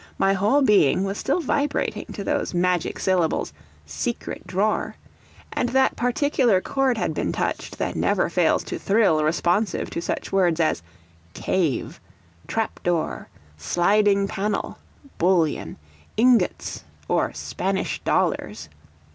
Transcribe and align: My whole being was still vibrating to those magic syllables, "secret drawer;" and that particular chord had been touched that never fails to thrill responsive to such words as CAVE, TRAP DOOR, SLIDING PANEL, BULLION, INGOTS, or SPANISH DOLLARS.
My 0.17 0.33
whole 0.33 0.63
being 0.63 1.03
was 1.03 1.19
still 1.19 1.41
vibrating 1.41 2.05
to 2.13 2.23
those 2.23 2.55
magic 2.55 2.97
syllables, 2.97 3.53
"secret 3.85 4.47
drawer;" 4.47 4.95
and 5.53 5.69
that 5.69 5.95
particular 5.95 6.59
chord 6.59 6.97
had 6.97 7.13
been 7.13 7.31
touched 7.31 7.77
that 7.77 7.95
never 7.95 8.27
fails 8.27 8.63
to 8.63 8.79
thrill 8.79 9.23
responsive 9.23 9.91
to 9.91 10.01
such 10.01 10.31
words 10.31 10.59
as 10.59 10.81
CAVE, 11.35 12.01
TRAP 12.47 12.81
DOOR, 12.81 13.27
SLIDING 13.57 14.27
PANEL, 14.27 14.79
BULLION, 15.19 15.77
INGOTS, 16.17 16.83
or 17.07 17.31
SPANISH 17.33 18.01
DOLLARS. 18.03 18.69